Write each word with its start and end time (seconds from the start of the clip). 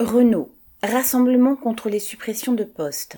Renault. 0.00 0.48
Rassemblement 0.84 1.56
contre 1.56 1.88
les 1.88 1.98
suppressions 1.98 2.52
de 2.52 2.62
postes. 2.62 3.16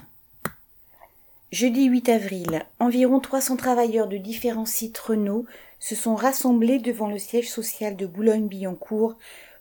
Jeudi 1.53 1.85
8 1.85 2.09
avril, 2.09 2.63
environ 2.79 3.21
300 3.21 3.59
travailleurs 3.59 4.09
de 4.09 4.17
différents 4.17 4.65
sites 4.65 4.97
Renault 4.97 5.45
se 5.79 5.95
sont 5.95 6.15
rassemblés 6.15 6.79
devant 6.79 7.11
le 7.11 7.19
siège 7.19 7.51
social 7.51 7.97
de 7.97 8.07
Boulogne-Billancourt 8.07 9.19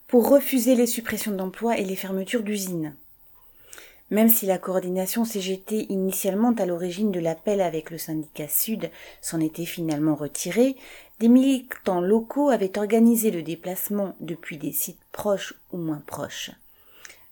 pour 0.07 0.29
refuser 0.29 0.75
les 0.75 0.87
suppressions 0.87 1.33
d'emplois 1.33 1.77
et 1.77 1.83
les 1.83 1.97
fermetures 1.97 2.41
d'usines. 2.41 2.95
Même 4.11 4.29
si 4.29 4.45
la 4.45 4.57
coordination 4.57 5.25
CGT 5.25 5.87
initialement 5.89 6.53
à 6.53 6.65
l'origine 6.65 7.11
de 7.11 7.19
l'appel 7.19 7.59
avec 7.59 7.91
le 7.91 7.97
syndicat 7.97 8.47
Sud 8.47 8.91
s'en 9.21 9.41
était 9.41 9.65
finalement 9.65 10.15
retirée, 10.15 10.77
des 11.19 11.27
militants 11.27 11.99
locaux 11.99 12.47
avaient 12.47 12.79
organisé 12.79 13.29
le 13.29 13.43
déplacement 13.43 14.15
depuis 14.21 14.57
des 14.57 14.71
sites 14.71 15.03
proches 15.11 15.55
ou 15.73 15.77
moins 15.77 16.01
proches. 16.07 16.51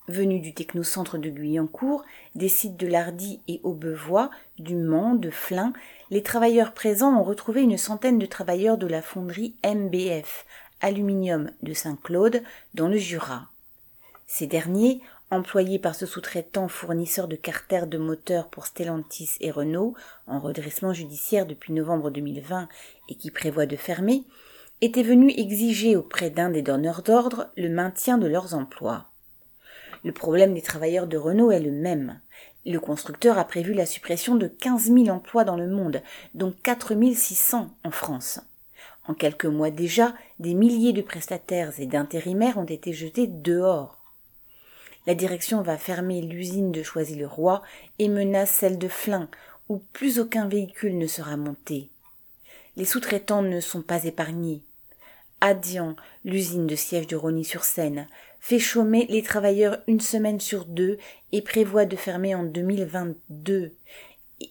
Venus 0.10 0.42
du 0.42 0.54
technocentre 0.54 1.18
de 1.18 1.30
Guyancourt, 1.30 2.06
des 2.34 2.48
sites 2.48 2.78
de 2.78 2.88
Lardy 2.88 3.42
et 3.50 3.60
Aubevoie, 3.64 4.32
du 4.58 4.74
Mans, 4.74 5.16
de 5.16 5.30
Flins, 5.30 5.74
les 6.12 6.24
travailleurs 6.24 6.74
présents 6.74 7.20
ont 7.20 7.24
retrouvé 7.24 7.62
une 7.62 7.78
centaine 7.78 8.18
de 8.18 8.26
travailleurs 8.26 8.78
de 8.78 8.88
la 8.88 9.02
fonderie 9.02 9.56
MBF, 9.66 10.46
aluminium 10.80 11.52
de 11.62 11.74
Saint-Claude, 11.74 12.42
dans 12.74 12.88
le 12.88 12.96
Jura. 12.96 13.48
Ces 14.28 14.48
derniers, 14.48 15.02
employés 15.30 15.78
par 15.78 15.94
ce 15.94 16.06
sous-traitant 16.06 16.70
fournisseur 16.70 17.28
de 17.28 17.36
carters 17.36 17.88
de 17.88 17.98
moteurs 17.98 18.48
pour 18.48 18.66
Stellantis 18.66 19.32
et 19.42 19.52
Renault, 19.52 19.94
en 20.26 20.40
redressement 20.40 20.94
judiciaire 20.94 21.46
depuis 21.46 21.74
novembre 21.74 22.12
2020 22.12 22.70
et 23.10 23.16
qui 23.16 23.30
prévoit 23.30 23.66
de 23.66 23.76
fermer, 23.76 24.24
étaient 24.80 25.04
venus 25.04 25.34
exiger 25.38 25.98
auprès 25.98 26.30
d'un 26.30 26.50
des 26.50 26.62
donneurs 26.62 27.02
d'ordre 27.02 27.50
le 27.58 27.68
maintien 27.68 28.18
de 28.18 28.28
leurs 28.28 28.54
emplois. 28.54 29.10
Le 30.08 30.14
problème 30.14 30.54
des 30.54 30.62
travailleurs 30.62 31.06
de 31.06 31.18
Renault 31.18 31.52
est 31.52 31.60
le 31.60 31.74
même. 31.74 32.22
Le 32.66 32.80
constructeur 32.80 33.38
a 33.38 33.44
prévu 33.44 33.74
la 33.74 33.86
suppression 33.86 34.36
de 34.36 34.48
15 34.48 34.84
000 34.84 35.10
emplois 35.10 35.44
dans 35.44 35.58
le 35.58 35.68
monde, 35.68 36.02
dont 36.34 36.54
4 36.64 36.94
600 37.14 37.76
en 37.84 37.92
France. 37.92 38.40
En 39.06 39.14
quelques 39.14 39.48
mois 39.48 39.70
déjà, 39.70 40.16
des 40.40 40.54
milliers 40.54 40.94
de 40.94 41.02
prestataires 41.02 41.78
et 41.78 41.88
d'intérimaires 41.88 42.58
ont 42.58 42.64
été 42.64 42.94
jetés 42.94 43.28
dehors. 43.28 44.02
La 45.08 45.14
direction 45.14 45.62
va 45.62 45.78
fermer 45.78 46.22
l'usine 46.22 46.72
de 46.72 46.84
Choisy-le-Roi 46.84 47.62
et 48.00 48.08
menace 48.08 48.52
celle 48.52 48.78
de 48.78 48.88
Flins, 48.88 49.28
où 49.68 49.80
plus 49.92 50.20
aucun 50.20 50.48
véhicule 50.48 50.98
ne 50.98 51.08
sera 51.08 51.36
monté. 51.36 51.90
Les 52.78 52.86
sous-traitants 52.86 53.42
ne 53.42 53.60
sont 53.60 53.82
pas 53.82 54.06
épargnés. 54.06 54.64
Adian, 55.42 55.96
l'usine 56.26 56.68
de 56.68 56.76
siège 56.76 57.08
de 57.08 57.16
Rony-sur-Seine, 57.16 58.08
fait 58.40 58.60
chômer 58.60 59.06
les 59.10 59.22
travailleurs 59.22 59.80
une 59.88 60.00
semaine 60.00 60.40
sur 60.40 60.66
deux 60.66 60.98
et 61.32 61.42
prévoit 61.42 61.86
de 61.86 61.96
fermer 61.96 62.34
en 62.34 62.44
2022. 62.44 63.74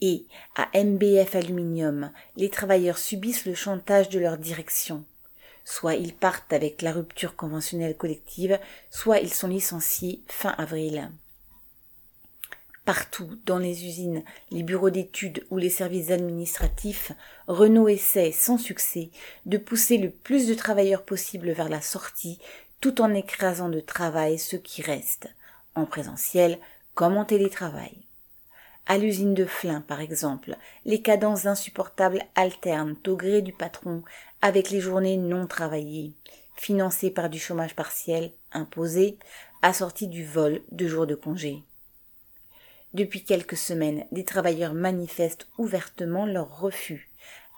Et 0.00 0.26
à 0.54 0.68
MBF 0.74 1.34
Aluminium, 1.34 2.12
les 2.36 2.50
travailleurs 2.50 2.98
subissent 2.98 3.46
le 3.46 3.54
chantage 3.54 4.08
de 4.08 4.18
leur 4.18 4.38
direction. 4.38 5.04
Soit 5.64 5.94
ils 5.94 6.14
partent 6.14 6.52
avec 6.52 6.82
la 6.82 6.92
rupture 6.92 7.34
conventionnelle 7.34 7.96
collective, 7.96 8.58
soit 8.90 9.18
ils 9.18 9.34
sont 9.34 9.48
licenciés 9.48 10.22
fin 10.28 10.50
avril. 10.58 11.10
Partout, 12.86 13.28
dans 13.46 13.58
les 13.58 13.84
usines, 13.84 14.22
les 14.52 14.62
bureaux 14.62 14.90
d'études 14.90 15.44
ou 15.50 15.58
les 15.58 15.70
services 15.70 16.12
administratifs, 16.12 17.10
Renault 17.48 17.88
essaie, 17.88 18.30
sans 18.30 18.58
succès, 18.58 19.10
de 19.44 19.58
pousser 19.58 19.98
le 19.98 20.08
plus 20.08 20.46
de 20.46 20.54
travailleurs 20.54 21.02
possible 21.02 21.50
vers 21.50 21.68
la 21.68 21.80
sortie, 21.80 22.38
tout 22.80 23.00
en 23.00 23.12
écrasant 23.12 23.70
de 23.70 23.80
travail 23.80 24.38
ceux 24.38 24.58
qui 24.58 24.82
restent, 24.82 25.28
en 25.74 25.84
présentiel 25.84 26.60
comme 26.94 27.16
en 27.16 27.24
télétravail. 27.24 28.06
À 28.86 28.98
l'usine 28.98 29.34
de 29.34 29.46
Flins, 29.46 29.80
par 29.80 30.00
exemple, 30.00 30.56
les 30.84 31.02
cadences 31.02 31.46
insupportables 31.46 32.22
alternent 32.36 32.94
au 33.08 33.16
gré 33.16 33.42
du 33.42 33.52
patron 33.52 34.04
avec 34.42 34.70
les 34.70 34.80
journées 34.80 35.16
non 35.16 35.48
travaillées, 35.48 36.12
financées 36.54 37.10
par 37.10 37.30
du 37.30 37.40
chômage 37.40 37.74
partiel 37.74 38.30
imposé, 38.52 39.18
assorti 39.62 40.06
du 40.06 40.24
vol 40.24 40.60
de 40.70 40.86
jours 40.86 41.08
de 41.08 41.16
congé. 41.16 41.64
Depuis 42.96 43.24
quelques 43.24 43.58
semaines, 43.58 44.06
des 44.10 44.24
travailleurs 44.24 44.72
manifestent 44.72 45.46
ouvertement 45.58 46.24
leur 46.24 46.62
refus. 46.62 47.10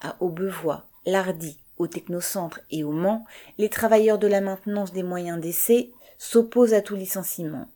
À 0.03 0.17
Aubevoie, 0.19 0.87
Lardy, 1.07 1.61
au 1.77 1.87
Technocentre 1.87 2.59
et 2.73 2.83
au 2.83 2.91
Mans, 2.91 3.25
les 3.57 3.69
travailleurs 3.69 4.19
de 4.19 4.27
la 4.27 4.41
maintenance 4.41 4.93
des 4.93 5.05
moyens 5.05 5.41
d'essai 5.41 5.93
s'opposent 6.19 6.75
à 6.75 6.83
tout 6.83 6.97
licenciement. 6.97 7.69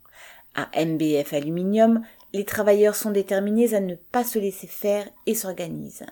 À 0.56 0.70
MBF 0.84 1.34
Aluminium, 1.34 2.04
les 2.32 2.44
travailleurs 2.44 2.96
sont 2.96 3.12
déterminés 3.12 3.74
à 3.74 3.80
ne 3.80 3.94
pas 3.94 4.24
se 4.24 4.40
laisser 4.40 4.66
faire 4.66 5.08
et 5.26 5.36
s'organisent. 5.36 6.06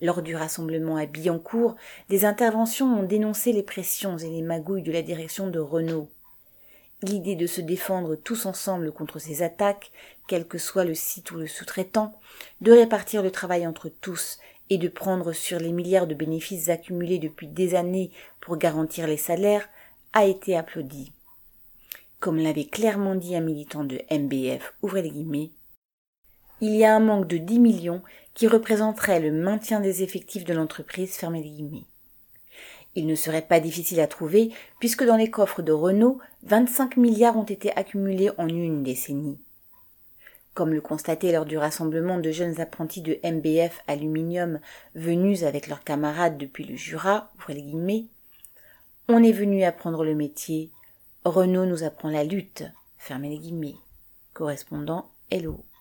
Lors 0.00 0.22
du 0.22 0.36
rassemblement 0.36 0.98
à 0.98 1.06
Billancourt, 1.06 1.74
des 2.10 2.24
interventions 2.24 3.00
ont 3.00 3.02
dénoncé 3.02 3.52
les 3.52 3.64
pressions 3.64 4.18
et 4.18 4.30
les 4.30 4.42
magouilles 4.42 4.82
de 4.82 4.92
la 4.92 5.02
direction 5.02 5.48
de 5.50 5.58
Renault. 5.58 6.08
L'idée 7.02 7.34
de 7.34 7.46
se 7.46 7.60
défendre 7.60 8.14
tous 8.14 8.44
ensemble 8.44 8.92
contre 8.92 9.18
ces 9.18 9.42
attaques, 9.42 9.90
quel 10.28 10.46
que 10.46 10.58
soit 10.58 10.84
le 10.84 10.94
site 10.94 11.30
ou 11.30 11.36
le 11.36 11.46
sous-traitant, 11.46 12.18
de 12.60 12.72
répartir 12.72 13.22
le 13.22 13.30
travail 13.30 13.66
entre 13.66 13.88
tous 13.88 14.38
et 14.68 14.78
de 14.78 14.88
prendre 14.88 15.32
sur 15.32 15.58
les 15.58 15.72
milliards 15.72 16.06
de 16.06 16.14
bénéfices 16.14 16.68
accumulés 16.68 17.18
depuis 17.18 17.48
des 17.48 17.74
années 17.74 18.10
pour 18.40 18.56
garantir 18.56 19.06
les 19.06 19.16
salaires, 19.16 19.68
a 20.12 20.26
été 20.26 20.56
applaudie. 20.56 21.12
Comme 22.18 22.36
l'avait 22.36 22.66
clairement 22.66 23.14
dit 23.14 23.34
un 23.34 23.40
militant 23.40 23.84
de 23.84 24.00
MBF, 24.10 24.74
ouvrez 24.82 25.02
les 25.02 25.10
guillemets, 25.10 25.50
il 26.60 26.76
y 26.76 26.84
a 26.84 26.94
un 26.94 27.00
manque 27.00 27.26
de 27.26 27.38
10 27.38 27.58
millions 27.58 28.02
qui 28.34 28.46
représenterait 28.46 29.20
le 29.20 29.32
maintien 29.32 29.80
des 29.80 30.02
effectifs 30.02 30.44
de 30.44 30.52
l'entreprise, 30.52 31.16
fermez 31.16 31.42
les 31.42 31.48
guillemets. 31.48 31.84
Il 32.96 33.06
ne 33.06 33.14
serait 33.14 33.42
pas 33.42 33.60
difficile 33.60 34.00
à 34.00 34.06
trouver, 34.06 34.52
puisque 34.78 35.04
dans 35.04 35.16
les 35.16 35.30
coffres 35.30 35.62
de 35.62 35.72
Renault, 35.72 36.18
25 36.42 36.96
milliards 36.96 37.36
ont 37.36 37.44
été 37.44 37.76
accumulés 37.76 38.30
en 38.38 38.48
une 38.48 38.82
décennie. 38.82 39.38
Comme 40.54 40.74
le 40.74 40.80
constatait 40.80 41.32
lors 41.32 41.46
du 41.46 41.56
rassemblement 41.56 42.18
de 42.18 42.32
jeunes 42.32 42.60
apprentis 42.60 43.02
de 43.02 43.18
MBF 43.22 43.82
Aluminium 43.86 44.58
venus 44.94 45.44
avec 45.44 45.68
leurs 45.68 45.84
camarades 45.84 46.38
depuis 46.38 46.64
le 46.64 46.76
Jura, 46.76 47.30
les 47.48 47.62
guillemets, 47.62 48.06
on 49.08 49.22
est 49.22 49.32
venu 49.32 49.62
apprendre 49.64 50.04
le 50.04 50.14
métier, 50.14 50.70
Renault 51.24 51.66
nous 51.66 51.84
apprend 51.84 52.10
la 52.10 52.24
lutte, 52.24 52.64
fermez 52.98 53.28
les 53.28 53.38
guillemets, 53.38 53.76
correspondant 54.34 55.10
Hello. 55.30 55.64